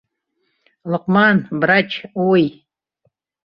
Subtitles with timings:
[0.93, 1.43] Лоҡма-а-а-н...
[1.65, 1.99] брач...
[2.25, 2.51] уй-й-й!